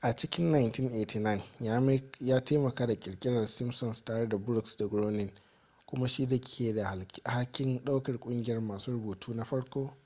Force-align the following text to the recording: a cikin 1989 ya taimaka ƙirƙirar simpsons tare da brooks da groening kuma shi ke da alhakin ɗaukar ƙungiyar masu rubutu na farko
a 0.00 0.12
cikin 0.16 0.50
1989 0.52 2.00
ya 2.20 2.40
taimaka 2.44 2.86
ƙirƙirar 2.86 3.46
simpsons 3.46 4.04
tare 4.04 4.28
da 4.28 4.36
brooks 4.38 4.76
da 4.76 4.86
groening 4.86 5.32
kuma 5.86 6.08
shi 6.08 6.26
ke 6.40 6.74
da 6.74 6.86
alhakin 7.24 7.84
ɗaukar 7.84 8.20
ƙungiyar 8.20 8.60
masu 8.60 8.92
rubutu 8.92 9.34
na 9.34 9.44
farko 9.44 9.96